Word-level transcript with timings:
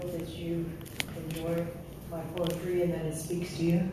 hope 0.00 0.18
that 0.18 0.28
you 0.30 0.64
enjoy 1.16 1.66
my 2.10 2.20
poetry 2.34 2.82
and 2.82 2.94
that 2.94 3.04
it 3.04 3.16
speaks 3.16 3.56
to 3.56 3.64
you. 3.64 3.92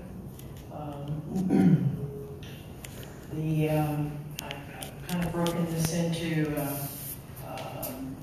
Um, 0.73 2.39
the 3.33 3.69
um, 3.69 4.11
I've, 4.41 5.07
kind 5.07 5.25
of 5.25 5.31
broken 5.31 5.65
this 5.65 5.93
into 5.93 6.55
uh, 6.57 6.87
um, 7.47 8.15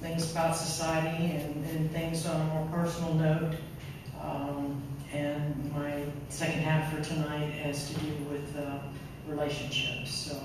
things 0.00 0.30
about 0.32 0.56
society 0.56 1.26
and, 1.26 1.64
and, 1.66 1.90
things 1.92 2.26
on 2.26 2.40
a 2.40 2.44
more 2.44 2.66
personal 2.72 3.14
note. 3.14 3.54
Um, 4.20 4.82
and 5.12 5.72
my 5.72 6.04
second 6.28 6.60
half 6.60 6.92
for 6.92 7.02
tonight 7.02 7.50
has 7.50 7.88
to 7.90 8.00
do 8.00 8.12
with 8.30 8.56
uh, 8.56 8.78
relationships. 9.28 10.10
So 10.12 10.36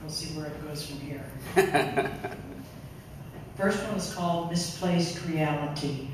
we'll 0.00 0.10
see 0.10 0.38
where 0.38 0.46
it 0.46 0.68
goes 0.68 0.86
from 0.86 1.00
here. 1.00 2.36
First 3.58 3.82
one 3.88 3.96
is 3.96 4.14
called 4.14 4.50
Misplaced 4.50 5.26
Reality. 5.26 6.06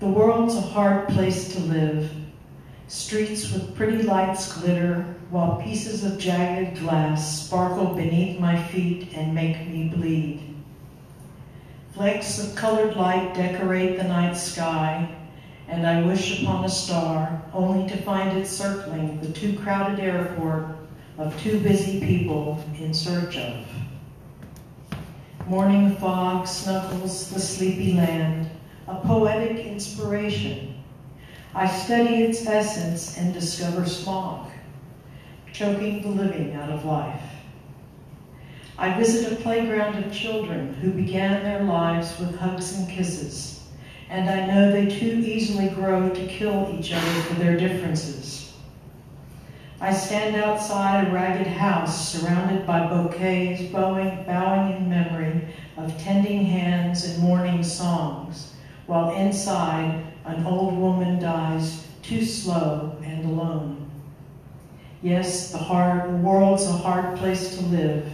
The 0.00 0.06
world's 0.06 0.54
a 0.54 0.60
hard 0.62 1.06
place 1.08 1.52
to 1.52 1.60
live. 1.60 2.10
Streets 2.88 3.52
with 3.52 3.76
pretty 3.76 4.02
lights 4.02 4.58
glitter, 4.58 5.02
while 5.28 5.60
pieces 5.60 6.02
of 6.02 6.18
jagged 6.18 6.78
glass 6.78 7.42
sparkle 7.42 7.94
beneath 7.94 8.40
my 8.40 8.56
feet 8.68 9.12
and 9.12 9.34
make 9.34 9.68
me 9.68 9.92
bleed. 9.94 10.54
Flecks 11.92 12.42
of 12.42 12.56
colored 12.56 12.96
light 12.96 13.34
decorate 13.34 13.98
the 13.98 14.04
night 14.04 14.38
sky, 14.38 15.14
and 15.68 15.86
I 15.86 16.06
wish 16.06 16.42
upon 16.42 16.64
a 16.64 16.70
star, 16.70 17.42
only 17.52 17.86
to 17.90 17.98
find 17.98 18.38
it 18.38 18.46
circling 18.46 19.20
the 19.20 19.30
too 19.30 19.58
crowded 19.58 20.00
airport 20.00 20.68
of 21.18 21.38
too 21.42 21.60
busy 21.60 22.00
people 22.00 22.64
in 22.78 22.94
search 22.94 23.36
of. 23.36 23.66
Morning 25.46 25.94
fog 25.94 26.48
snuggles 26.48 27.30
the 27.30 27.38
sleepy 27.38 27.92
land, 27.92 28.50
a 28.88 28.96
poetic 28.96 29.64
inspiration. 29.64 30.74
I 31.54 31.68
study 31.68 32.24
its 32.24 32.44
essence 32.44 33.16
and 33.16 33.32
discover 33.32 33.86
smog, 33.86 34.50
choking 35.52 36.02
the 36.02 36.08
living 36.08 36.54
out 36.54 36.70
of 36.70 36.84
life. 36.84 37.22
I 38.76 38.98
visit 38.98 39.32
a 39.34 39.42
playground 39.42 40.02
of 40.04 40.12
children 40.12 40.74
who 40.74 40.90
began 40.90 41.44
their 41.44 41.62
lives 41.62 42.18
with 42.18 42.36
hugs 42.36 42.76
and 42.76 42.90
kisses, 42.90 43.68
and 44.10 44.28
I 44.28 44.46
know 44.46 44.72
they 44.72 44.86
too 44.86 45.22
easily 45.24 45.68
grow 45.68 46.08
to 46.08 46.26
kill 46.26 46.76
each 46.76 46.92
other 46.92 47.20
for 47.22 47.34
their 47.34 47.56
differences. 47.56 48.45
I 49.78 49.92
stand 49.92 50.36
outside 50.36 51.06
a 51.06 51.10
ragged 51.10 51.46
house 51.46 52.08
surrounded 52.08 52.66
by 52.66 52.86
bouquets 52.86 53.62
bowing, 53.70 54.24
bowing 54.24 54.74
in 54.74 54.88
memory 54.88 55.48
of 55.76 55.98
tending 55.98 56.46
hands 56.46 57.04
and 57.04 57.22
mourning 57.22 57.62
songs, 57.62 58.54
while 58.86 59.14
inside 59.14 60.02
an 60.24 60.46
old 60.46 60.78
woman 60.78 61.18
dies 61.18 61.86
too 62.00 62.24
slow 62.24 62.96
and 63.04 63.26
alone. 63.26 63.90
Yes, 65.02 65.52
the, 65.52 65.58
hard, 65.58 66.10
the 66.10 66.16
world's 66.16 66.64
a 66.64 66.72
hard 66.72 67.18
place 67.18 67.56
to 67.58 67.62
live, 67.66 68.10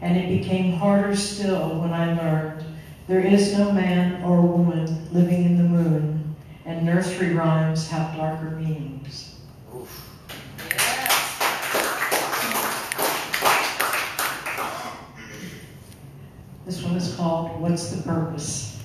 and 0.00 0.16
it 0.16 0.40
became 0.40 0.72
harder 0.72 1.14
still 1.14 1.80
when 1.80 1.92
I 1.92 2.14
learned 2.14 2.64
there 3.06 3.20
is 3.20 3.58
no 3.58 3.72
man 3.72 4.22
or 4.22 4.40
woman 4.40 5.06
living 5.12 5.44
in 5.44 5.58
the 5.58 5.64
moon, 5.64 6.34
and 6.64 6.86
nursery 6.86 7.34
rhymes 7.34 7.88
have 7.88 8.16
darker 8.16 8.52
meanings. 8.52 9.27
This 16.68 16.82
one 16.82 16.96
is 16.96 17.14
called 17.14 17.62
What's 17.62 17.88
the 17.88 18.02
Purpose? 18.02 18.78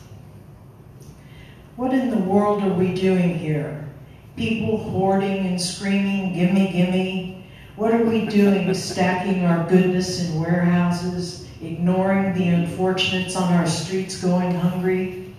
What 1.76 1.94
in 1.94 2.12
the 2.12 2.18
world 2.18 2.64
are 2.64 2.74
we 2.74 2.94
doing 2.94 3.38
here? 3.38 3.90
People 4.38 4.78
hoarding 4.78 5.48
and 5.48 5.60
screaming, 5.60 6.32
gimme, 6.32 6.72
gimme. 6.72 7.46
What 7.76 7.94
are 7.94 8.06
we 8.06 8.26
doing 8.28 8.74
stacking 8.74 9.44
our 9.44 9.68
goodness 9.68 10.22
in 10.22 10.40
warehouses, 10.40 11.46
ignoring 11.62 12.34
the 12.36 12.48
unfortunates 12.48 13.36
on 13.36 13.52
our 13.52 13.68
streets 13.68 14.18
going 14.18 14.56
hungry? 14.56 15.36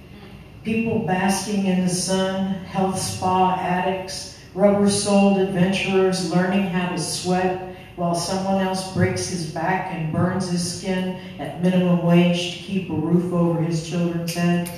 People 0.65 0.99
basking 0.99 1.65
in 1.65 1.85
the 1.85 1.89
sun, 1.89 2.57
health 2.67 2.99
spa 2.99 3.57
addicts, 3.59 4.39
rubber 4.53 4.91
soled 4.91 5.39
adventurers 5.41 6.31
learning 6.31 6.67
how 6.67 6.91
to 6.91 6.99
sweat, 6.99 7.74
while 7.97 8.15
someone 8.15 8.61
else 8.61 8.93
breaks 8.93 9.29
his 9.29 9.51
back 9.51 9.93
and 9.93 10.13
burns 10.13 10.51
his 10.51 10.79
skin 10.79 11.21
at 11.39 11.63
minimum 11.63 12.05
wage 12.05 12.59
to 12.59 12.63
keep 12.65 12.91
a 12.91 12.95
roof 12.95 13.33
over 13.33 13.61
his 13.63 13.89
children's 13.89 14.35
heads? 14.35 14.71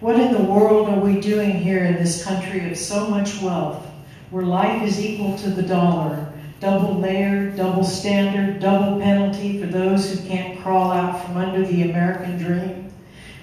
What 0.00 0.20
in 0.20 0.32
the 0.32 0.44
world 0.44 0.88
are 0.88 1.00
we 1.00 1.20
doing 1.20 1.50
here 1.50 1.84
in 1.84 1.96
this 1.96 2.24
country 2.24 2.70
of 2.70 2.78
so 2.78 3.08
much 3.08 3.42
wealth, 3.42 3.84
where 4.30 4.44
life 4.44 4.82
is 4.82 5.04
equal 5.04 5.36
to 5.38 5.50
the 5.50 5.62
dollar, 5.62 6.32
double 6.60 6.94
layer, 6.94 7.50
double 7.50 7.82
standard, 7.82 8.60
double 8.60 9.00
penalty 9.00 9.60
for 9.60 9.66
those 9.66 10.10
who 10.10 10.28
can't 10.28 10.60
crawl 10.60 10.92
out 10.92 11.24
from 11.24 11.36
under 11.36 11.66
the 11.66 11.90
American 11.90 12.38
dream 12.38 12.92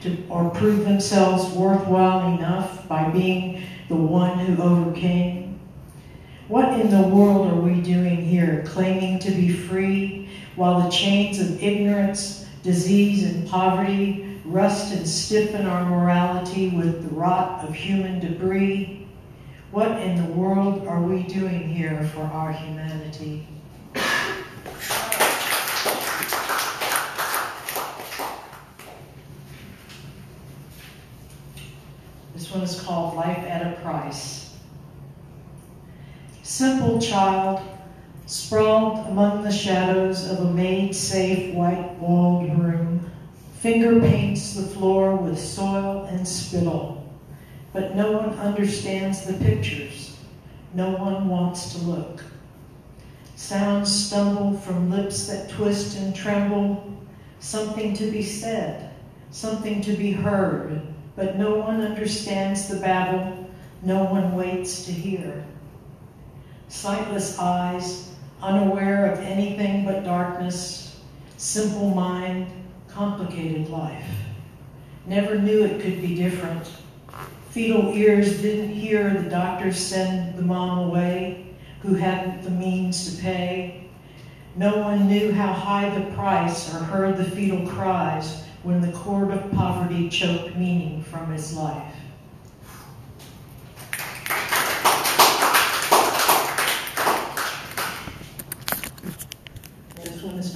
to, 0.02 0.18
or 0.30 0.50
prove 0.52 0.86
themselves 0.86 1.54
worthwhile 1.56 2.38
enough 2.38 2.88
by 2.88 3.10
being 3.10 3.64
the 3.90 3.96
one 3.96 4.40
who 4.40 4.62
overcame? 4.62 5.45
What 6.48 6.80
in 6.80 6.92
the 6.92 7.08
world 7.08 7.52
are 7.52 7.60
we 7.60 7.82
doing 7.82 8.22
here, 8.22 8.64
claiming 8.68 9.18
to 9.20 9.32
be 9.32 9.52
free, 9.52 10.30
while 10.56 10.80
the 10.80 10.92
chains 10.92 11.40
of 11.40 11.64
ignorance, 11.64 12.46
disease, 12.62 13.24
and 13.24 13.50
poverty 13.50 14.40
rust 14.46 14.94
and 14.94 15.10
stiffen 15.10 15.66
our 15.66 15.84
morality 15.90 16.70
with 16.70 17.02
the 17.02 17.16
rot 17.16 17.68
of 17.68 17.74
human 17.74 18.20
debris? 18.20 19.08
What 19.72 20.00
in 20.00 20.18
the 20.18 20.32
world 20.34 20.86
are 20.86 21.02
we 21.02 21.24
doing 21.24 21.68
here 21.68 22.08
for 22.14 22.22
our 22.22 22.54
humanity? 22.54 23.48
This 32.36 32.52
one 32.52 32.62
is 32.62 32.80
called 32.82 33.16
Life 33.16 33.40
at 33.40 33.66
a 33.66 33.82
Price 33.82 34.45
simple 36.56 37.02
child, 37.02 37.60
sprawled 38.28 39.06
among 39.08 39.44
the 39.44 39.52
shadows 39.52 40.32
of 40.32 40.40
a 40.40 40.54
made-safe 40.54 41.54
white-walled 41.54 42.58
room, 42.58 43.12
finger 43.60 44.00
paints 44.00 44.54
the 44.54 44.64
floor 44.64 45.18
with 45.18 45.38
soil 45.38 46.06
and 46.06 46.26
spittle, 46.26 47.14
but 47.74 47.94
no 47.94 48.14
one 48.14 48.30
understands 48.40 49.26
the 49.26 49.34
pictures. 49.34 50.18
No 50.74 50.92
one 50.92 51.28
wants 51.28 51.74
to 51.74 51.80
look. 51.80 52.24
Sounds 53.36 53.94
stumble 53.94 54.58
from 54.58 54.90
lips 54.90 55.28
that 55.28 55.50
twist 55.50 55.98
and 55.98 56.16
tremble, 56.16 56.90
something 57.42 57.94
to 57.96 58.10
be 58.10 58.24
said, 58.24 58.92
something 59.30 59.82
to 59.82 59.92
be 59.92 60.14
heard, 60.14 60.82
but 61.18 61.36
no 61.36 61.56
one 61.56 61.82
understands 61.82 62.70
the 62.70 62.78
babble, 62.78 63.46
no 63.82 64.06
one 64.06 64.38
waits 64.38 64.86
to 64.86 64.94
hear 64.94 65.44
sightless 66.76 67.40
eyes, 67.40 68.12
unaware 68.42 69.12
of 69.12 69.20
anything 69.20 69.86
but 69.86 70.04
darkness, 70.04 71.00
simple 71.38 71.90
mind, 71.92 72.48
complicated 72.90 73.70
life. 73.70 74.06
Never 75.06 75.40
knew 75.40 75.64
it 75.64 75.82
could 75.82 76.02
be 76.02 76.16
different. 76.16 76.70
Fetal 77.52 77.94
ears 77.94 78.42
didn't 78.42 78.74
hear 78.74 79.10
the 79.14 79.30
doctors 79.30 79.78
send 79.78 80.38
the 80.38 80.42
mom 80.42 80.90
away 80.90 81.56
who 81.82 81.94
hadn't 81.94 82.44
the 82.44 82.50
means 82.50 83.16
to 83.16 83.22
pay. 83.22 83.88
No 84.58 84.78
one 84.78 85.08
knew 85.08 85.32
how 85.32 85.54
high 85.54 85.98
the 85.98 86.14
price 86.14 86.74
or 86.74 86.80
heard 86.80 87.16
the 87.16 87.24
fetal 87.24 87.66
cries 87.68 88.44
when 88.64 88.82
the 88.82 88.92
cord 88.92 89.32
of 89.32 89.52
poverty 89.54 90.10
choked 90.10 90.58
meaning 90.58 91.04
from 91.04 91.32
his 91.32 91.54
life. 91.54 91.95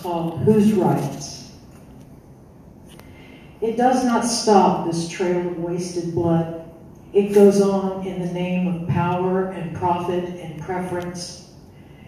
Called 0.10 0.40
Whose 0.40 0.74
Rights? 0.74 1.52
It 3.62 3.78
does 3.78 4.04
not 4.04 4.26
stop 4.26 4.88
this 4.88 5.08
trail 5.08 5.38
of 5.38 5.60
wasted 5.60 6.16
blood. 6.16 6.68
It 7.14 7.36
goes 7.36 7.62
on 7.62 8.08
in 8.08 8.20
the 8.20 8.34
name 8.34 8.68
of 8.68 8.88
power 8.88 9.52
and 9.52 9.76
profit 9.76 10.24
and 10.24 10.60
preference. 10.64 11.52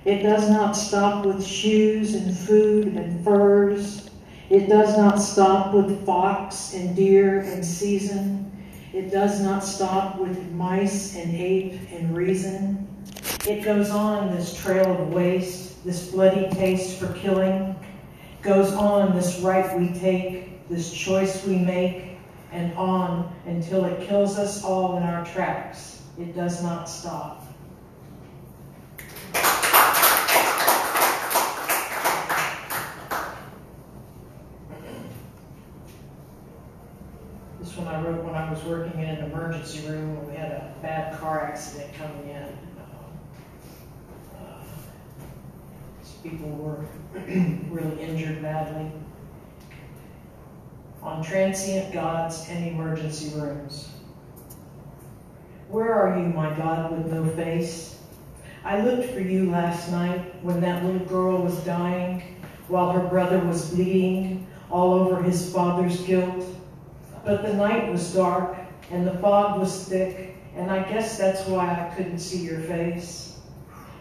It 0.04 0.24
does 0.24 0.50
not 0.50 0.72
stop 0.72 1.26
with 1.28 1.46
shoes 1.46 2.16
and 2.16 2.36
food 2.36 2.88
and 2.88 3.24
furs. 3.24 4.10
It 4.50 4.68
does 4.68 4.98
not 4.98 5.22
stop 5.22 5.72
with 5.72 6.04
fox 6.04 6.74
and 6.74 6.96
deer 6.96 7.42
and 7.42 7.64
season. 7.64 8.52
It 8.94 9.12
does 9.12 9.42
not 9.42 9.64
stop 9.64 10.18
with 10.18 10.52
mice 10.54 11.16
and 11.16 11.36
ape 11.36 11.80
and 11.92 12.18
reason. 12.18 12.88
It 13.48 13.64
goes 13.64 13.92
on 13.92 14.36
this 14.36 14.60
trail 14.60 14.92
of 15.00 15.14
waste, 15.14 15.84
this 15.86 16.12
bloody 16.12 16.50
taste 16.50 17.00
for 17.00 17.14
killing, 17.14 17.76
goes 18.42 18.74
on 18.74 19.16
this 19.16 19.40
right 19.40 19.78
we 19.78 19.90
take, 20.00 20.68
this 20.68 20.92
choice 20.92 21.46
we 21.46 21.58
make, 21.58 22.18
and 22.52 22.74
on 22.74 23.34
until 23.46 23.86
it 23.86 24.08
kills 24.08 24.38
us 24.38 24.64
all 24.64 24.98
in 24.98 25.04
our 25.04 25.26
tracks. 25.26 26.02
It 26.18 26.36
does 26.36 26.64
not 26.64 26.90
stop. 26.90 27.46
This 37.60 37.78
one 37.78 37.88
I 37.88 38.02
wrote 38.02 38.24
when 38.26 38.34
I 38.34 38.52
was 38.52 38.62
working 38.64 39.00
in 39.00 39.08
an 39.08 39.32
emergency 39.32 39.88
room 39.88 40.18
when 40.18 40.32
we 40.32 40.36
had 40.36 40.52
a 40.52 40.74
bad 40.82 41.18
car 41.20 41.42
accident 41.44 41.94
coming 41.94 42.30
in. 42.30 42.71
People 46.24 46.50
were 46.50 46.86
really 47.70 48.02
injured 48.02 48.42
badly. 48.42 48.92
On 51.02 51.24
transient 51.24 51.94
gods 51.94 52.46
and 52.50 52.68
emergency 52.68 53.38
rooms. 53.40 53.90
Where 55.70 55.94
are 55.94 56.20
you, 56.20 56.26
my 56.28 56.54
God, 56.56 56.92
with 56.92 57.12
no 57.12 57.26
face? 57.36 57.98
I 58.64 58.82
looked 58.82 59.12
for 59.12 59.20
you 59.20 59.50
last 59.50 59.90
night 59.90 60.44
when 60.44 60.62
that 60.62 60.86
little 60.86 61.06
girl 61.08 61.42
was 61.42 61.58
dying 61.64 62.40
while 62.68 62.92
her 62.92 63.08
brother 63.08 63.40
was 63.40 63.72
bleeding 63.72 64.46
all 64.70 64.94
over 64.94 65.24
his 65.24 65.52
father's 65.52 66.02
guilt. 66.02 66.46
But 67.26 67.42
the 67.42 67.54
night 67.54 67.92
was 67.92 68.14
dark 68.14 68.56
and 68.92 69.08
the 69.08 69.18
fog 69.20 69.60
was 69.60 69.88
thick, 69.88 70.36
and 70.56 70.70
I 70.70 70.84
guess 70.84 71.18
that's 71.18 71.48
why 71.48 71.68
I 71.68 71.96
couldn't 71.96 72.20
see 72.20 72.40
your 72.40 72.60
face. 72.60 73.40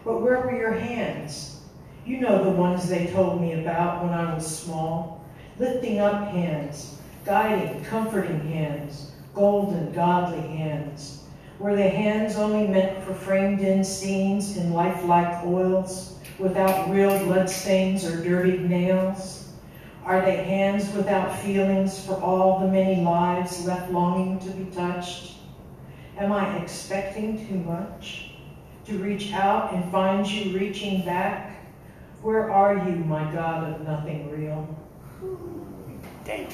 But 0.03 0.21
where 0.21 0.41
were 0.41 0.55
your 0.55 0.73
hands? 0.73 1.60
You 2.05 2.19
know 2.19 2.43
the 2.43 2.49
ones 2.49 2.89
they 2.89 3.07
told 3.07 3.41
me 3.41 3.53
about 3.53 4.03
when 4.03 4.13
I 4.13 4.33
was 4.33 4.59
small. 4.59 5.23
Lifting 5.59 5.99
up 5.99 6.29
hands, 6.29 6.99
guiding, 7.25 7.83
comforting 7.85 8.39
hands, 8.51 9.11
golden, 9.35 9.91
godly 9.93 10.41
hands. 10.41 11.23
Were 11.59 11.75
the 11.75 11.87
hands 11.87 12.37
only 12.37 12.67
meant 12.67 13.03
for 13.03 13.13
framed-in 13.13 13.83
scenes 13.83 14.57
in 14.57 14.73
lifelike 14.73 15.45
oils, 15.45 16.17
without 16.39 16.89
real 16.89 17.23
bloodstains 17.25 18.03
or 18.03 18.23
dirtied 18.23 18.67
nails? 18.67 19.49
Are 20.03 20.21
they 20.21 20.37
hands 20.37 20.91
without 20.95 21.37
feelings 21.39 22.03
for 22.03 22.15
all 22.15 22.59
the 22.59 22.67
many 22.67 23.03
lives 23.03 23.63
left 23.67 23.91
longing 23.91 24.39
to 24.39 24.49
be 24.49 24.65
touched? 24.71 25.33
Am 26.17 26.31
I 26.31 26.57
expecting 26.57 27.47
too 27.47 27.59
much? 27.59 28.31
To 28.85 28.97
reach 28.97 29.31
out 29.33 29.73
and 29.73 29.91
find 29.91 30.25
you 30.27 30.57
reaching 30.57 31.05
back? 31.05 31.50
Where 32.21 32.51
are 32.51 32.87
you, 32.87 32.97
my 32.97 33.31
God 33.31 33.73
of 33.73 33.81
nothing 33.81 34.29
real? 34.29 34.77
Damn. 36.23 36.47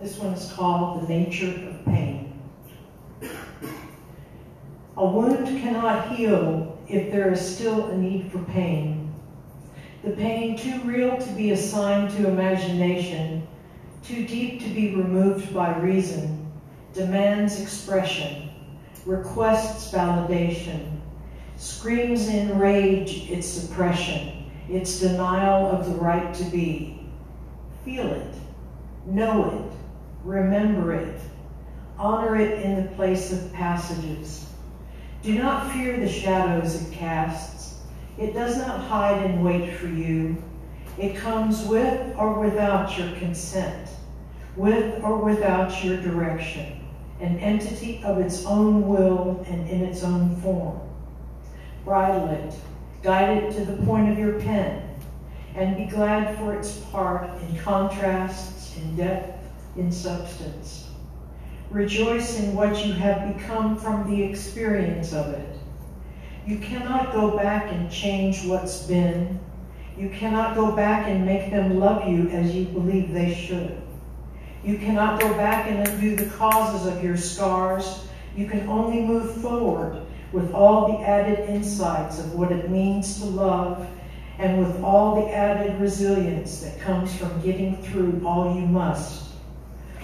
This 0.00 0.16
one 0.16 0.32
is 0.32 0.50
called 0.52 1.02
The 1.02 1.08
Nature 1.08 1.68
of 1.68 1.84
Pain. 1.84 2.40
A 4.96 5.04
wound 5.04 5.46
cannot 5.60 6.16
heal 6.16 6.78
if 6.88 7.12
there 7.12 7.30
is 7.30 7.56
still 7.56 7.88
a 7.88 7.96
need 7.98 8.32
for 8.32 8.38
pain. 8.44 9.12
The 10.02 10.12
pain 10.12 10.56
too 10.56 10.80
real 10.80 11.18
to 11.18 11.32
be 11.32 11.50
assigned 11.50 12.10
to 12.16 12.26
imagination, 12.26 13.46
too 14.02 14.26
deep 14.26 14.62
to 14.62 14.68
be 14.70 14.94
removed 14.94 15.52
by 15.52 15.76
reason, 15.78 16.50
demands 16.94 17.60
expression, 17.60 18.39
requests 19.06 19.92
validation, 19.92 20.98
screams 21.56 22.28
in 22.28 22.58
rage 22.58 23.30
its 23.30 23.46
suppression, 23.46 24.50
its 24.68 25.00
denial 25.00 25.66
of 25.66 25.86
the 25.86 25.96
right 25.96 26.32
to 26.34 26.44
be. 26.44 27.08
Feel 27.84 28.06
it, 28.06 28.34
know 29.06 29.50
it, 29.50 29.76
remember 30.24 30.94
it, 30.94 31.20
honor 31.98 32.36
it 32.36 32.62
in 32.62 32.76
the 32.76 32.90
place 32.92 33.32
of 33.32 33.52
passages. 33.52 34.46
Do 35.22 35.38
not 35.38 35.70
fear 35.72 35.98
the 35.98 36.08
shadows 36.08 36.82
it 36.82 36.92
casts. 36.92 37.80
It 38.18 38.32
does 38.32 38.56
not 38.56 38.80
hide 38.80 39.22
and 39.22 39.44
wait 39.44 39.74
for 39.74 39.86
you. 39.86 40.42
It 40.98 41.16
comes 41.16 41.62
with 41.64 42.14
or 42.16 42.38
without 42.38 42.96
your 42.98 43.10
consent, 43.12 43.88
with 44.56 45.02
or 45.02 45.18
without 45.18 45.84
your 45.84 45.96
direction, 46.00 46.79
an 47.20 47.38
entity 47.38 48.02
of 48.04 48.18
its 48.18 48.46
own 48.46 48.88
will 48.88 49.44
and 49.48 49.68
in 49.68 49.82
its 49.82 50.02
own 50.02 50.36
form. 50.36 50.80
Bridle 51.84 52.28
it, 52.28 52.54
guide 53.02 53.44
it 53.44 53.52
to 53.52 53.64
the 53.64 53.82
point 53.84 54.10
of 54.10 54.18
your 54.18 54.40
pen, 54.40 54.82
and 55.54 55.76
be 55.76 55.84
glad 55.84 56.36
for 56.38 56.54
its 56.54 56.76
part 56.76 57.30
in 57.42 57.58
contrasts, 57.58 58.76
in 58.76 58.96
depth, 58.96 59.44
in 59.76 59.90
substance. 59.92 60.88
Rejoice 61.70 62.40
in 62.40 62.54
what 62.54 62.84
you 62.84 62.92
have 62.94 63.36
become 63.36 63.76
from 63.76 64.10
the 64.10 64.22
experience 64.22 65.12
of 65.12 65.32
it. 65.34 65.56
You 66.46 66.58
cannot 66.58 67.12
go 67.12 67.36
back 67.36 67.70
and 67.70 67.90
change 67.90 68.44
what's 68.46 68.86
been. 68.86 69.38
You 69.96 70.08
cannot 70.08 70.56
go 70.56 70.72
back 70.72 71.06
and 71.06 71.24
make 71.26 71.50
them 71.50 71.78
love 71.78 72.08
you 72.08 72.28
as 72.30 72.54
you 72.54 72.64
believe 72.64 73.12
they 73.12 73.34
should. 73.34 73.80
You 74.64 74.78
cannot 74.78 75.20
go 75.20 75.28
back 75.34 75.66
and 75.68 75.86
undo 75.88 76.16
the 76.16 76.30
causes 76.36 76.86
of 76.86 77.02
your 77.02 77.16
scars. 77.16 78.06
You 78.36 78.46
can 78.46 78.68
only 78.68 79.00
move 79.00 79.40
forward 79.40 80.02
with 80.32 80.52
all 80.52 80.92
the 80.92 81.04
added 81.04 81.48
insights 81.48 82.18
of 82.18 82.34
what 82.34 82.52
it 82.52 82.70
means 82.70 83.20
to 83.20 83.26
love 83.26 83.88
and 84.38 84.58
with 84.58 84.82
all 84.82 85.16
the 85.16 85.32
added 85.32 85.80
resilience 85.80 86.62
that 86.62 86.80
comes 86.80 87.14
from 87.16 87.40
getting 87.42 87.82
through 87.82 88.22
all 88.24 88.54
you 88.54 88.66
must 88.66 89.30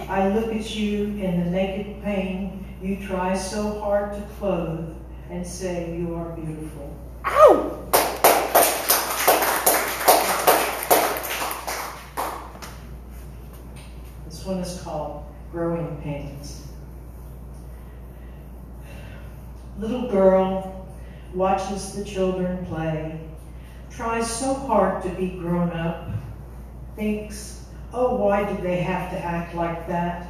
I 0.08 0.28
look 0.28 0.54
at 0.54 0.76
you 0.76 1.04
in 1.04 1.44
the 1.44 1.50
naked 1.50 2.02
pain 2.02 2.64
you 2.82 3.04
try 3.06 3.36
so 3.36 3.80
hard 3.80 4.14
to 4.14 4.20
clothe 4.38 4.94
and 5.30 5.44
say 5.44 5.96
you 5.98 6.14
are 6.14 6.36
beautiful. 6.36 6.94
Ow! 7.24 7.85
One 14.46 14.58
is 14.58 14.80
called 14.82 15.24
Growing 15.52 15.96
Pains. 16.02 16.66
Little 19.78 20.08
girl 20.08 20.88
watches 21.34 21.92
the 21.94 22.04
children 22.04 22.64
play, 22.66 23.20
tries 23.90 24.30
so 24.30 24.54
hard 24.54 25.02
to 25.02 25.08
be 25.10 25.30
grown 25.30 25.70
up, 25.70 26.08
thinks 26.94 27.56
oh, 27.92 28.14
why 28.16 28.44
did 28.44 28.62
they 28.62 28.76
have 28.76 29.10
to 29.10 29.18
act 29.18 29.54
like 29.54 29.88
that? 29.88 30.26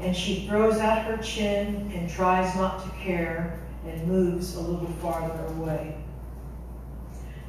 And 0.00 0.16
she 0.16 0.46
throws 0.46 0.78
out 0.78 1.04
her 1.04 1.16
chin 1.18 1.90
and 1.94 2.10
tries 2.10 2.54
not 2.56 2.84
to 2.84 2.90
care 2.98 3.60
and 3.86 4.06
moves 4.06 4.56
a 4.56 4.60
little 4.60 4.92
farther 4.94 5.46
away. 5.54 5.96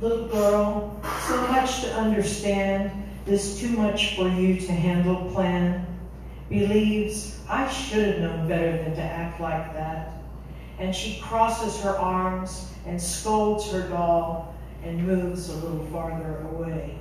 Little 0.02 0.28
girl, 0.28 1.02
so 1.28 1.42
much 1.48 1.82
to 1.82 1.94
understand, 1.96 2.92
this 3.26 3.60
too 3.60 3.70
much 3.70 4.16
for 4.16 4.30
you 4.30 4.60
to 4.60 4.72
handle 4.72 5.30
plan. 5.32 5.86
Believes, 6.50 7.40
I 7.48 7.70
should 7.70 8.06
have 8.06 8.20
known 8.20 8.48
better 8.48 8.72
than 8.84 8.96
to 8.96 9.02
act 9.02 9.40
like 9.40 9.74
that. 9.74 10.14
And 10.80 10.96
she 10.96 11.20
crosses 11.22 11.80
her 11.82 11.98
arms 11.98 12.72
and 12.86 13.02
scolds 13.02 13.72
her 13.72 13.88
doll 13.88 14.54
and 14.84 15.06
moves 15.06 15.50
a 15.50 15.56
little 15.56 15.86
farther 15.88 16.48
away 16.52 17.00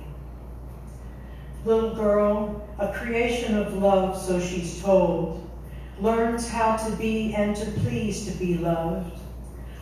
little 1.65 1.93
girl, 1.93 2.67
a 2.79 2.93
creation 2.93 3.57
of 3.57 3.73
love, 3.75 4.19
so 4.19 4.39
she's 4.39 4.81
told, 4.81 5.47
learns 5.99 6.47
how 6.47 6.77
to 6.77 6.91
be 6.95 7.33
and 7.35 7.55
to 7.55 7.65
please 7.81 8.25
to 8.25 8.37
be 8.37 8.57
loved, 8.57 9.19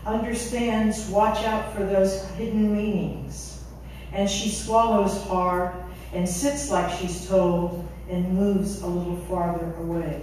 understands 0.05 1.07
watch 1.09 1.43
out 1.45 1.73
for 1.73 1.85
those 1.85 2.25
hidden 2.31 2.75
meanings, 2.75 3.63
and 4.11 4.29
she 4.29 4.49
swallows 4.49 5.21
hard 5.27 5.75
and 6.13 6.27
sits 6.27 6.71
like 6.71 6.89
she's 6.97 7.27
told 7.27 7.87
and 8.09 8.33
moves 8.33 8.81
a 8.81 8.87
little 8.87 9.17
farther 9.25 9.73
away. 9.79 10.21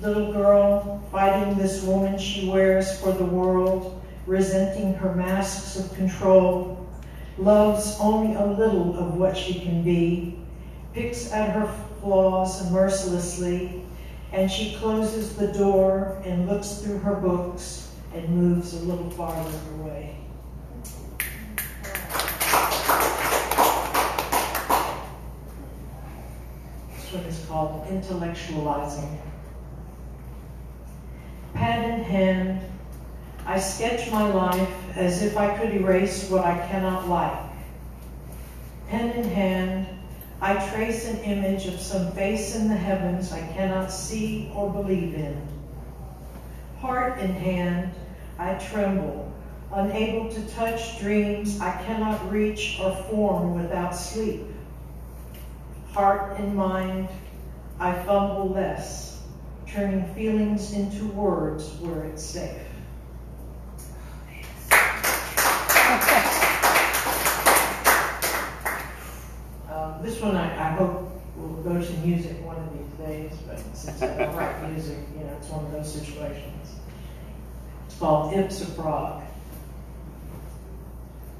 Little 0.00 0.32
girl, 0.32 1.02
fighting 1.10 1.56
this 1.56 1.82
woman 1.82 2.18
she 2.18 2.48
wears 2.48 3.00
for 3.00 3.12
the 3.12 3.24
world, 3.24 4.02
resenting 4.26 4.94
her 4.94 5.14
masks 5.14 5.76
of 5.76 5.94
control, 5.94 6.86
loves 7.38 7.96
only 8.00 8.34
a 8.34 8.46
little 8.46 8.98
of 8.98 9.14
what 9.14 9.36
she 9.36 9.60
can 9.60 9.82
be, 9.82 10.38
picks 10.92 11.32
at 11.32 11.50
her 11.50 11.66
flaws 12.00 12.70
mercilessly, 12.70 13.82
and 14.32 14.50
she 14.50 14.74
closes 14.76 15.36
the 15.36 15.52
door 15.52 16.20
and 16.24 16.48
looks 16.48 16.78
through 16.78 16.98
her 16.98 17.14
books 17.14 17.94
and 18.14 18.28
moves 18.28 18.74
a 18.74 18.84
little 18.84 19.10
farther 19.10 19.58
away. 19.78 20.23
This 27.22 27.38
is 27.38 27.46
called 27.46 27.86
intellectualizing. 27.86 29.18
Pad 31.54 31.84
in 31.88 32.04
hand, 32.04 32.60
I 33.46 33.60
sketch 33.60 34.10
my 34.10 34.26
life 34.32 34.96
as 34.96 35.22
if 35.22 35.36
I 35.36 35.56
could 35.56 35.72
erase 35.72 36.28
what 36.28 36.44
I 36.44 36.58
cannot 36.66 37.08
like. 37.08 37.38
Pen 38.88 39.10
in 39.10 39.28
hand, 39.30 39.86
I 40.40 40.54
trace 40.70 41.06
an 41.06 41.18
image 41.18 41.66
of 41.66 41.78
some 41.78 42.10
face 42.12 42.56
in 42.56 42.68
the 42.68 42.74
heavens 42.74 43.32
I 43.32 43.46
cannot 43.52 43.92
see 43.92 44.50
or 44.52 44.72
believe 44.72 45.14
in. 45.14 45.40
Heart 46.80 47.20
in 47.20 47.32
hand, 47.32 47.92
I 48.40 48.54
tremble, 48.54 49.32
unable 49.72 50.30
to 50.30 50.48
touch 50.48 50.98
dreams 50.98 51.60
I 51.60 51.80
cannot 51.84 52.32
reach 52.32 52.80
or 52.82 52.92
form 53.08 53.54
without 53.54 53.94
sleep. 53.94 54.42
Heart 55.94 56.40
and 56.40 56.56
mind, 56.56 57.08
I 57.78 57.92
fumble 58.02 58.48
less, 58.48 59.22
turning 59.68 60.12
feelings 60.12 60.72
into 60.72 61.04
words 61.12 61.70
where 61.74 62.02
it's 62.06 62.20
safe. 62.20 62.50
Um, 69.70 70.02
this 70.02 70.20
one 70.20 70.34
I, 70.34 70.52
I 70.58 70.72
hope 70.72 71.12
will 71.36 71.62
go 71.62 71.80
to 71.80 71.92
music 71.98 72.44
one 72.44 72.56
of 72.56 72.72
these 72.76 73.06
days, 73.06 73.38
but 73.46 73.60
since 73.76 74.02
I 74.02 74.16
don't 74.16 74.34
write 74.34 74.68
music, 74.72 74.98
you 75.16 75.24
know, 75.24 75.32
it's 75.38 75.48
one 75.48 75.64
of 75.64 75.70
those 75.70 75.92
situations. 75.92 76.74
It's 77.86 77.96
called 78.00 78.34
It's 78.34 78.62
a 78.62 78.66
Frog. 78.66 79.22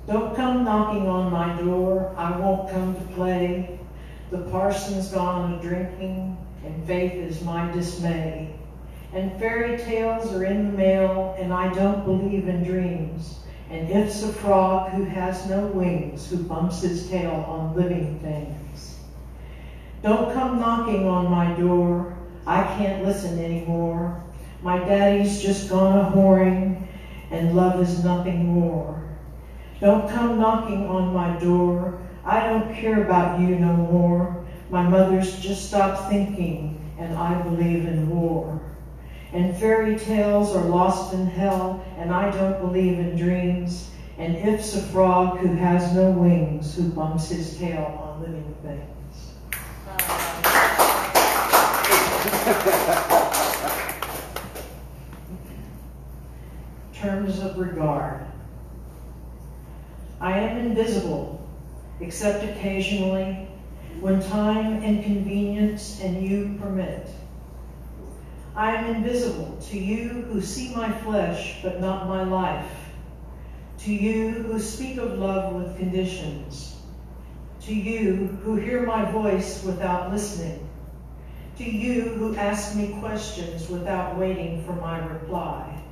Don't 0.07 0.37
come 0.37 0.63
knocking 0.63 1.09
on 1.09 1.33
my 1.33 1.61
door, 1.61 2.15
I 2.17 2.39
won't 2.39 2.71
come 2.71 2.95
to 2.95 3.15
play. 3.15 3.74
The 4.35 4.51
parson's 4.51 5.13
gone 5.13 5.55
a 5.55 5.63
drinking, 5.63 6.37
and 6.65 6.87
faith 6.89 7.13
is 7.13 7.41
my 7.43 7.71
dismay. 7.71 8.53
And 9.13 9.39
fairy 9.39 9.79
tales 9.79 10.35
are 10.35 10.45
in 10.45 10.73
the 10.73 10.77
mail, 10.77 11.37
and 11.39 11.53
I 11.55 11.73
don't 11.73 12.05
believe 12.05 12.49
in 12.49 12.65
dreams. 12.65 13.39
And 13.71 13.89
it's 13.89 14.25
a 14.25 14.33
frog 14.33 14.91
who 14.91 15.05
has 15.05 15.49
no 15.49 15.69
wings, 15.69 16.29
who 16.29 16.39
bumps 16.39 16.83
his 16.83 17.09
tail 17.09 17.45
on 17.47 17.77
living 17.77 18.19
things. 18.19 18.99
Don't 20.03 20.35
come 20.35 20.59
knocking 20.59 21.07
on 21.07 21.31
my 21.31 21.55
door, 21.55 22.19
I 22.45 22.65
can't 22.77 23.05
listen 23.05 23.39
anymore. 23.39 24.21
My 24.63 24.81
daddy's 24.81 25.41
just 25.41 25.71
gone 25.71 25.97
a 25.97 26.11
whoring, 26.11 26.89
and 27.31 27.55
love 27.55 27.81
is 27.81 28.03
nothing 28.03 28.47
more. 28.47 29.01
Don't 29.79 30.11
come 30.11 30.41
knocking 30.41 30.89
on 30.89 31.15
my 31.15 31.39
door, 31.39 32.01
I 32.25 32.49
don't 32.49 32.75
care 32.75 33.05
about 33.05 33.39
you 33.39 33.57
no 33.57 33.77
more. 33.77 34.45
My 34.71 34.83
mother's 34.83 35.39
just 35.41 35.69
stopped 35.69 36.09
thinking, 36.09 36.81
and 36.99 37.15
I 37.17 37.41
believe 37.43 37.85
in 37.85 38.09
war. 38.09 38.63
And 39.33 39.55
fairy 39.57 39.99
tales 39.99 40.57
are 40.57 40.65
lost 40.65 41.13
in 41.13 41.27
hell, 41.27 41.85
and 41.99 42.11
I 42.13 42.31
don't 42.31 42.59
believe 42.61 42.99
in 42.99 43.15
dreams. 43.17 43.91
And 44.17 44.37
if's 44.37 44.75
a 44.77 44.81
frog 44.81 45.39
who 45.39 45.49
has 45.55 45.93
no 45.93 46.13
wings, 46.13 46.77
who 46.77 46.89
bumps 46.89 47.29
his 47.29 47.59
tail 47.59 48.01
on 48.03 48.23
living 48.23 48.55
things. 48.63 49.35
Terms 56.95 57.41
of 57.41 57.59
regard. 57.59 58.25
I 60.21 60.39
am 60.39 60.59
invisible, 60.59 61.34
except 62.01 62.45
occasionally, 62.45 63.49
when 64.01 64.21
time 64.21 64.83
and 64.83 65.05
convenience 65.05 66.01
and 66.03 66.27
you 66.27 66.59
permit. 66.61 67.09
I 68.57 68.75
am 68.75 68.97
invisible 68.97 69.57
to 69.71 69.79
you 69.79 70.09
who 70.09 70.41
see 70.41 70.75
my 70.75 70.91
flesh 70.91 71.59
but 71.63 71.81
not 71.81 72.09
my 72.09 72.23
life, 72.23 72.71
to 73.79 73.93
you 73.93 74.31
who 74.31 74.59
speak 74.59 74.97
of 74.99 75.19
love 75.19 75.55
with 75.55 75.77
conditions, 75.77 76.77
to 77.63 77.75
you 77.75 78.39
who 78.43 78.57
hear 78.57 78.85
my 78.87 79.11
voice 79.11 79.65
without 79.65 80.13
listening, 80.13 80.69
to 81.57 81.65
you 81.65 82.03
who 82.03 82.37
ask 82.37 82.77
me 82.77 82.97
questions 83.01 83.69
without 83.69 84.17
waiting 84.17 84.63
for 84.65 84.73
my 84.75 85.05
reply, 85.07 85.83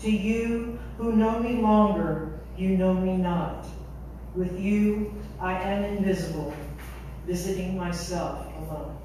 to 0.00 0.10
you 0.10 0.78
who 0.96 1.12
know 1.12 1.38
me 1.38 1.56
longer, 1.60 2.40
you 2.56 2.70
know 2.76 2.94
me 2.94 3.16
not. 3.16 3.66
With 4.36 4.60
you, 4.60 5.14
I 5.40 5.54
am 5.54 5.82
invisible, 5.96 6.52
visiting 7.26 7.74
myself 7.74 8.46
alone. 8.58 8.98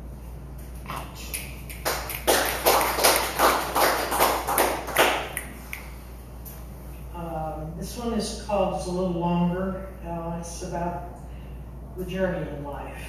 Um, 7.15 7.73
this 7.77 7.97
one 7.97 8.11
is 8.11 8.43
called, 8.45 8.75
it's 8.75 8.88
a 8.88 8.91
little 8.91 9.11
longer. 9.11 9.88
Uh, 10.05 10.35
it's 10.41 10.63
about 10.63 11.21
the 11.95 12.03
journey 12.03 12.45
in 12.50 12.65
life. 12.65 13.01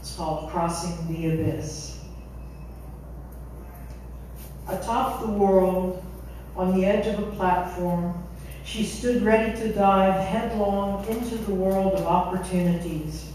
It's 0.00 0.16
called 0.16 0.50
Crossing 0.50 1.06
the 1.06 1.28
Abyss. 1.28 2.00
Atop 4.66 5.20
the 5.20 5.28
world, 5.28 6.04
on 6.56 6.74
the 6.74 6.84
edge 6.84 7.06
of 7.06 7.20
a 7.20 7.30
platform, 7.36 8.27
she 8.68 8.84
stood 8.84 9.22
ready 9.22 9.58
to 9.58 9.72
dive 9.72 10.22
headlong 10.22 11.02
into 11.06 11.36
the 11.36 11.54
world 11.54 11.94
of 11.94 12.04
opportunities. 12.04 13.32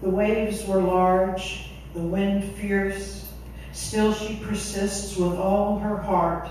The 0.00 0.10
waves 0.10 0.64
were 0.64 0.80
large, 0.80 1.66
the 1.92 2.02
wind 2.02 2.44
fierce, 2.54 3.28
still 3.72 4.14
she 4.14 4.36
persists 4.36 5.16
with 5.16 5.32
all 5.32 5.80
her 5.80 5.96
heart 5.96 6.48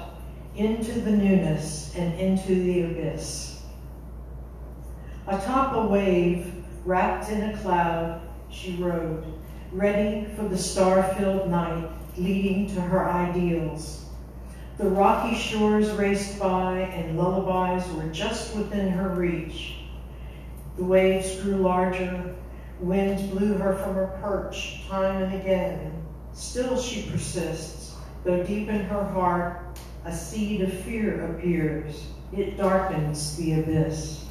into 0.58 1.00
the 1.00 1.12
newness 1.12 1.96
and 1.96 2.14
into 2.20 2.56
the 2.56 2.84
abyss. 2.84 3.62
Atop 5.28 5.74
a 5.74 5.88
wave, 5.88 6.54
wrapped 6.84 7.30
in 7.30 7.52
a 7.52 7.58
cloud, 7.60 8.22
she 8.50 8.76
rode, 8.76 9.24
ready 9.72 10.28
for 10.36 10.44
the 10.44 10.58
star-filled 10.58 11.50
night 11.50 11.90
leading 12.18 12.68
to 12.76 12.82
her 12.82 13.10
ideals. 13.10 14.01
The 14.82 14.90
rocky 14.90 15.36
shores 15.36 15.92
raced 15.92 16.40
by 16.40 16.80
and 16.80 17.16
lullabies 17.16 17.88
were 17.94 18.10
just 18.10 18.56
within 18.56 18.90
her 18.90 19.10
reach. 19.10 19.76
The 20.76 20.84
waves 20.84 21.40
grew 21.40 21.58
larger, 21.58 22.34
winds 22.80 23.22
blew 23.22 23.54
her 23.60 23.76
from 23.76 23.94
her 23.94 24.18
perch 24.24 24.82
time 24.88 25.22
and 25.22 25.40
again. 25.40 26.04
Still 26.34 26.82
she 26.82 27.08
persists, 27.12 27.96
though 28.24 28.42
deep 28.42 28.70
in 28.70 28.80
her 28.86 29.04
heart 29.04 29.78
a 30.04 30.16
seed 30.16 30.62
of 30.62 30.74
fear 30.74 31.32
appears. 31.32 32.08
It 32.36 32.58
darkens 32.58 33.38
the 33.38 33.60
abyss. 33.60 34.26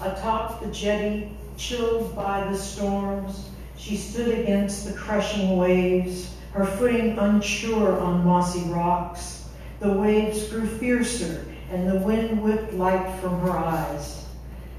Atop 0.00 0.62
the 0.62 0.68
jetty, 0.68 1.36
chilled 1.58 2.16
by 2.16 2.50
the 2.50 2.56
storms, 2.56 3.50
she 3.76 3.98
stood 3.98 4.38
against 4.38 4.86
the 4.86 4.94
crushing 4.94 5.58
waves, 5.58 6.34
her 6.54 6.64
footing 6.64 7.18
unsure 7.18 7.98
on 8.00 8.24
mossy 8.24 8.62
rocks. 8.70 9.44
The 9.80 9.92
waves 9.92 10.48
grew 10.48 10.66
fiercer, 10.66 11.44
and 11.70 11.88
the 11.88 11.98
wind 11.98 12.40
whipped 12.40 12.72
light 12.74 13.20
from 13.20 13.40
her 13.40 13.50
eyes. 13.50 14.24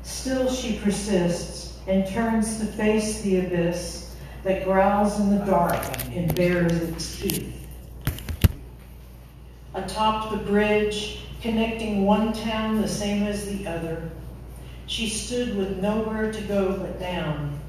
Still 0.01 0.50
she 0.50 0.79
persists 0.79 1.77
and 1.86 2.08
turns 2.08 2.60
to 2.60 2.65
face 2.65 3.22
the 3.22 3.41
abyss 3.46 4.15
that 4.44 4.63
growls 4.63 5.20
in 5.20 5.38
the 5.38 5.46
dark 5.46 5.84
and 6.13 6.34
bares 6.34 6.72
its 6.72 7.20
teeth. 7.20 7.67
Atop 9.74 10.32
the 10.32 10.38
bridge, 10.38 11.25
connecting 11.41 12.05
one 12.05 12.32
town 12.32 12.82
the 12.82 12.88
same 12.88 13.24
as 13.24 13.46
the 13.48 13.67
other, 13.67 14.10
she 14.88 15.10
stood 15.10 15.58
with 15.58 15.82
nowhere 15.82 16.32
to 16.32 16.41
go 16.44 16.77
but 16.77 17.00
down. 17.01 17.60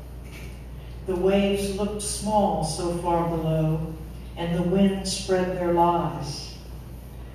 The 1.06 1.16
waves 1.16 1.76
looked 1.76 2.02
small 2.02 2.62
so 2.62 2.96
far 2.98 3.28
below, 3.28 3.94
and 4.36 4.56
the 4.56 4.62
wind 4.62 5.06
spread 5.06 5.56
their 5.56 5.72
lies. 5.72 6.54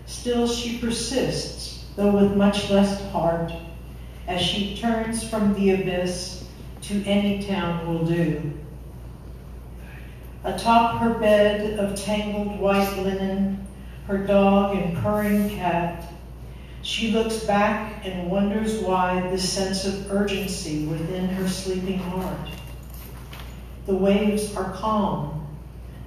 Still 0.05 0.47
she 0.47 0.77
persists, 0.77 1.85
though 1.95 2.11
with 2.11 2.35
much 2.35 2.69
less 2.69 3.01
heart, 3.11 3.51
as 4.27 4.41
she 4.41 4.77
turns 4.77 5.27
from 5.27 5.53
the 5.53 5.71
abyss 5.71 6.45
to 6.81 7.03
any 7.05 7.43
town 7.43 7.87
will 7.87 8.05
do. 8.05 8.53
Atop 10.43 10.99
her 11.01 11.13
bed 11.15 11.79
of 11.79 11.95
tangled 11.95 12.59
white 12.59 12.97
linen, 12.97 13.65
her 14.07 14.17
dog 14.19 14.75
and 14.75 14.97
purring 14.97 15.49
cat, 15.49 16.11
she 16.83 17.11
looks 17.11 17.43
back 17.43 18.05
and 18.05 18.31
wonders 18.31 18.79
why 18.79 19.21
this 19.29 19.47
sense 19.47 19.85
of 19.85 20.11
urgency 20.11 20.85
within 20.87 21.27
her 21.27 21.47
sleeping 21.47 21.99
heart. 21.99 22.49
The 23.85 23.95
waves 23.95 24.55
are 24.55 24.71
calm. 24.73 25.40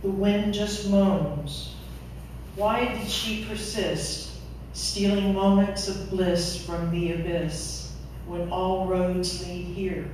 The 0.05 0.11
wind 0.11 0.53
just 0.53 0.91
moans. 0.91 1.75
Why 2.57 2.95
did 2.95 3.09
she 3.09 3.47
persist, 3.47 4.33
stealing 4.75 5.33
moments 5.33 5.89
of 5.89 6.11
bliss 6.11 6.63
from 6.63 6.91
the 6.91 7.13
abyss 7.13 7.91
when 8.27 8.51
all 8.51 8.87
roads 8.87 9.49
lead 9.49 9.65
here? 9.65 10.05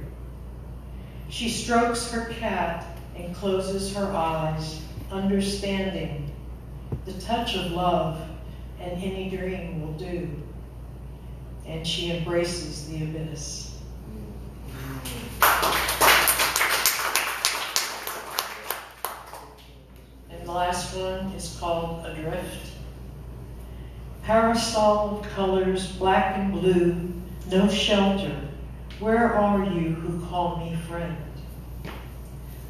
She 1.29 1.49
strokes 1.49 2.09
her 2.13 2.27
cat 2.27 2.87
and 3.17 3.35
closes 3.35 3.93
her 3.97 4.07
eyes, 4.13 4.81
understanding 5.11 6.31
the 7.05 7.15
touch 7.15 7.57
of 7.57 7.73
love 7.73 8.21
and 8.79 8.93
any 9.03 9.29
dream 9.29 9.81
will 9.81 9.95
do. 9.95 10.31
And 11.67 11.85
she 11.85 12.13
embraces 12.13 12.87
the 12.87 13.03
abyss. 13.03 13.77
Mm. 15.41 15.80
Last 20.51 20.97
one 20.97 21.33
is 21.33 21.57
called 21.61 22.05
Adrift. 22.07 22.73
Parasol 24.23 25.25
colors 25.35 25.93
black 25.93 26.37
and 26.37 26.53
blue, 26.53 27.13
no 27.51 27.69
shelter. 27.69 28.37
Where 28.99 29.33
are 29.33 29.65
you 29.65 29.91
who 29.91 30.27
call 30.27 30.59
me 30.59 30.77
friend? 30.89 31.17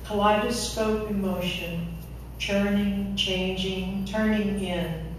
Kaleidoscope 0.05 1.11
emotion, 1.11 1.97
churning, 2.39 3.17
changing, 3.17 4.05
turning 4.05 4.61
in. 4.61 5.15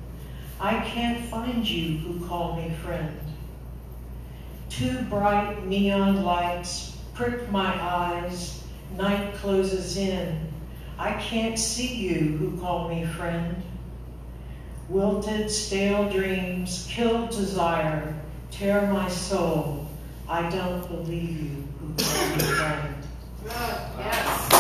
I 0.60 0.80
can't 0.82 1.26
find 1.26 1.68
you 1.68 1.98
who 1.98 2.26
call 2.28 2.56
me 2.56 2.74
friend. 2.84 3.20
Two 4.70 5.02
bright 5.04 5.66
neon 5.66 6.24
lights 6.24 6.98
prick 7.14 7.50
my 7.52 7.74
eyes, 7.82 8.64
night 8.98 9.34
closes 9.36 9.98
in. 9.98 10.52
I 11.02 11.14
can't 11.14 11.58
see 11.58 11.96
you 11.96 12.38
who 12.38 12.62
call 12.62 12.88
me 12.88 13.06
friend. 13.06 13.56
Wilted, 14.88 15.50
stale 15.50 16.08
dreams, 16.12 16.86
killed 16.92 17.32
desire, 17.32 18.14
tear 18.52 18.86
my 18.86 19.10
soul. 19.10 19.88
I 20.30 20.48
don't 20.52 20.88
believe 20.88 21.42
you 21.42 21.64
who 21.80 21.96
call 21.98 22.28
me 22.30 22.44
friend. 22.44 22.96
Yes. 23.98 24.54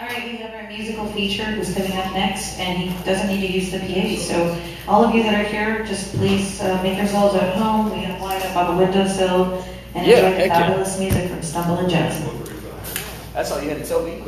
All 0.00 0.08
right, 0.08 0.24
we 0.24 0.42
our 0.42 0.68
musical 0.68 1.06
feature 1.08 1.44
who's 1.44 1.74
coming 1.74 1.92
up 1.98 2.14
next, 2.14 2.58
and 2.58 2.78
he 2.78 3.04
doesn't 3.04 3.28
need 3.28 3.46
to 3.46 3.52
use 3.52 3.70
the 3.70 3.80
PA. 3.80 4.16
So, 4.22 4.58
all 4.88 5.04
of 5.04 5.14
you 5.14 5.22
that 5.24 5.34
are 5.34 5.48
here, 5.48 5.84
just 5.84 6.14
please 6.14 6.60
uh, 6.60 6.80
make 6.82 6.96
yourselves 6.98 7.34
at 7.34 7.56
home. 7.56 7.90
We 7.92 7.98
have 8.04 8.20
line 8.20 8.42
up 8.42 8.56
on 8.56 8.76
the 8.76 8.82
windowsill 8.84 9.64
and 9.94 10.06
Yeah, 10.06 10.16
enjoy 10.16 10.30
the 10.30 10.36
heck 10.36 10.46
yeah. 10.48 10.66
fabulous 10.68 10.98
music 10.98 11.30
from 11.30 11.42
Stumble 11.42 11.78
and 11.78 11.90
Jackson. 11.90 12.30
That's 13.32 13.50
all 13.50 13.62
you 13.62 13.68
had 13.70 13.78
to 13.78 13.84
tell 13.84 14.02
me? 14.02 14.22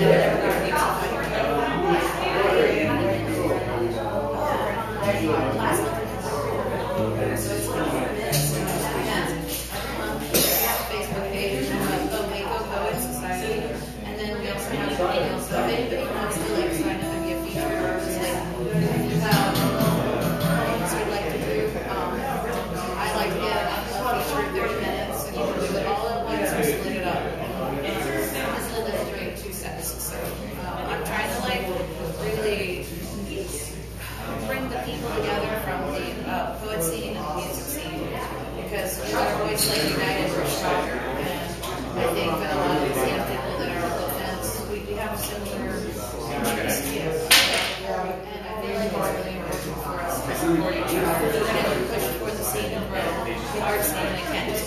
Facebook 0.00 0.41
we 14.98 16.41
the 53.72 53.78
art. 53.78 53.96
And 53.96 54.18
it 54.18 54.24
can't 54.32 54.61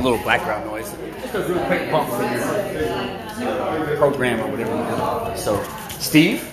a 0.00 0.02
little 0.02 0.24
background 0.24 0.66
noise. 0.66 0.90
Just 1.20 1.34
a 1.34 1.42
real 1.42 1.64
quick 1.66 1.90
bump 1.90 2.08
for 2.10 2.22
your, 2.22 3.88
your 3.88 3.96
program 3.98 4.40
or 4.40 4.50
whatever 4.50 4.76
you 4.76 5.34
do. 5.34 5.40
So, 5.40 5.62
Steve? 5.98 6.46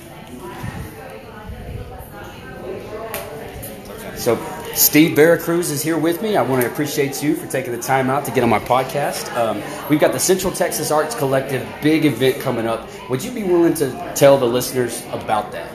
So, 4.18 4.38
Steve 4.76 5.18
Barracruz 5.18 5.72
is 5.72 5.82
here 5.82 5.98
with 5.98 6.22
me. 6.22 6.36
I 6.36 6.42
want 6.42 6.62
to 6.62 6.72
appreciate 6.72 7.24
you 7.24 7.36
for 7.36 7.48
taking 7.48 7.72
the 7.72 7.82
time 7.82 8.10
out 8.10 8.26
to 8.26 8.32
get 8.32 8.44
on 8.44 8.50
my 8.50 8.60
podcast. 8.60 9.34
Um, 9.36 9.62
we've 9.90 10.00
got 10.00 10.12
the 10.12 10.20
Central 10.20 10.54
Texas 10.54 10.92
Arts 10.92 11.16
Collective 11.16 11.68
big 11.82 12.06
event 12.06 12.42
coming 12.42 12.68
up. 12.68 12.88
Would 13.10 13.24
you 13.24 13.32
be 13.32 13.44
willing 13.44 13.74
to 13.76 14.14
tell 14.16 14.38
the 14.38 14.46
listeners 14.46 15.04
about 15.12 15.52
that? 15.54 15.72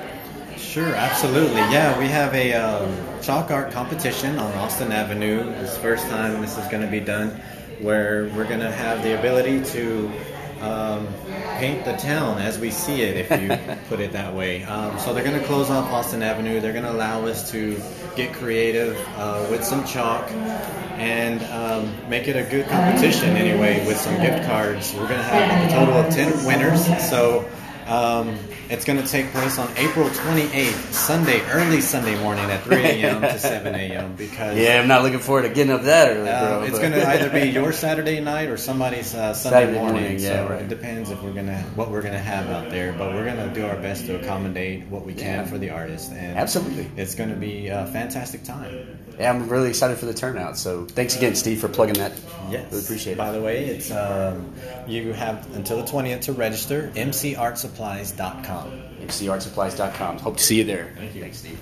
Sure, 0.57 0.95
absolutely. 0.95 1.57
Yeah, 1.57 1.99
we 1.99 2.07
have 2.07 2.33
a 2.35 2.55
um, 2.55 2.97
chalk 3.21 3.51
art 3.51 3.73
competition 3.73 4.39
on 4.39 4.53
Austin 4.55 4.91
Avenue. 4.91 5.41
It's 5.61 5.75
the 5.75 5.81
first 5.81 6.07
time 6.09 6.41
this 6.41 6.57
is 6.57 6.67
going 6.69 6.83
to 6.83 6.91
be 6.91 7.01
done, 7.01 7.41
where 7.83 8.31
we're 8.37 8.47
going 8.47 8.61
to 8.61 8.71
have 8.71 9.03
the 9.03 9.18
ability 9.18 9.62
to 9.64 10.11
um, 10.61 11.09
paint 11.59 11.85
the 11.85 11.97
town 11.97 12.38
as 12.38 12.59
we 12.59 12.71
see 12.71 13.03
it, 13.03 13.16
if 13.16 13.42
you 13.42 13.77
put 13.88 14.01
it 14.01 14.12
that 14.12 14.33
way. 14.33 14.62
Um, 14.64 14.99
so 14.99 15.12
they're 15.12 15.25
going 15.25 15.38
to 15.38 15.47
close 15.47 15.71
off 15.71 15.90
Austin 15.90 16.23
Avenue. 16.23 16.61
They're 16.61 16.73
going 16.73 16.85
to 16.85 16.92
allow 16.92 17.27
us 17.27 17.51
to 17.51 17.81
get 18.14 18.33
creative 18.33 18.97
uh, 19.16 19.47
with 19.51 19.64
some 19.64 19.85
chalk 19.85 20.31
and 20.31 21.42
um, 21.45 21.92
make 22.09 22.29
it 22.29 22.37
a 22.37 22.49
good 22.49 22.66
competition 22.68 23.31
anyway 23.31 23.85
with 23.87 23.97
some 23.97 24.14
gift 24.21 24.47
cards. 24.47 24.92
We're 24.95 25.09
going 25.09 25.18
to 25.18 25.25
have 25.25 25.71
a 25.71 25.75
total 25.75 25.95
of 25.95 26.14
10 26.14 26.47
winners. 26.47 26.85
So 27.11 27.49
Um, 27.87 28.38
it's 28.71 28.85
going 28.85 29.01
to 29.03 29.07
take 29.07 29.31
place 29.33 29.59
on 29.59 29.68
April 29.77 30.09
28th, 30.09 30.92
Sunday, 30.92 31.40
early 31.51 31.81
Sunday 31.81 32.21
morning 32.23 32.45
at 32.45 32.62
3 32.62 32.77
a.m. 32.83 33.21
to 33.23 33.38
7 33.38 33.75
a.m. 33.75 34.14
Because 34.16 34.57
Yeah, 34.57 34.81
I'm 34.81 34.88
not 34.88 35.03
looking 35.03 35.18
forward 35.18 35.42
to 35.42 35.49
getting 35.51 35.73
up 35.73 35.83
that 35.83 36.16
early, 36.16 36.29
uh, 36.29 36.59
bro. 36.61 36.62
it's 36.66 36.79
going 36.79 36.92
to 36.92 37.07
either 37.09 37.29
be 37.31 37.51
your 37.51 37.73
Saturday 37.73 38.21
night 38.21 38.49
or 38.49 38.57
somebody's 38.57 39.14
uh, 39.14 39.35
Sunday 39.35 39.61
Saturday 39.61 39.79
morning. 39.79 40.03
morning, 40.03 40.18
yeah, 40.21 40.47
so 40.47 40.51
right. 40.53 40.62
it 40.62 40.68
depends 40.68 41.11
if 41.11 41.23
we're 41.23 41.33
gonna 41.33 41.59
what 41.75 41.90
we're 41.90 42.03
gonna 42.03 42.18
have 42.18 42.49
out 42.49 42.71
there. 42.71 42.92
But 42.92 43.12
we're 43.14 43.25
gonna 43.25 43.53
do 43.53 43.66
our 43.66 43.77
best 43.77 44.07
to 44.07 44.18
accommodate 44.21 44.87
what 44.87 45.05
we 45.05 45.12
can 45.14 45.40
Yeah. 45.40 45.45
for 45.47 45.59
the 45.59 45.71
artist. 45.71 46.12
And 46.12 46.38
Absolutely. 46.38 46.90
it's 46.97 47.14
going 47.14 47.31
to 47.31 47.37
be 47.37 47.68
a 47.68 47.87
fantastic 47.87 48.45
time. 48.45 48.99
yeah, 49.18 49.31
I'm 49.31 49.49
really 49.49 49.68
excited 49.68 49.99
for 49.99 50.07
the 50.07 50.14
turnout. 50.14 50.57
So 50.57 50.87
thanks 50.87 51.16
again, 51.16 51.35
Steve, 51.35 51.61
for 51.61 51.68
plugging 51.68 51.95
that. 51.95 52.12
Yes. 52.51 52.71
Really 52.73 52.85
appreciate 52.85 53.16
By 53.16 53.31
it. 53.31 53.33
the 53.33 53.40
way, 53.42 53.64
it's 53.66 53.90
um, 53.90 54.53
you 54.87 55.12
have 55.12 55.55
until 55.57 55.77
the 55.79 55.85
20th 55.90 56.23
to 56.23 56.33
register 56.33 56.90
artsupplies.com. 57.73 58.71
HCArtsupplies.com. 59.07 60.19
Hope 60.19 60.37
to 60.37 60.43
see 60.43 60.57
you 60.59 60.65
there. 60.65 60.93
Thank 60.97 61.15
you. 61.15 61.23
Thanks, 61.23 61.39
Steve. 61.39 61.59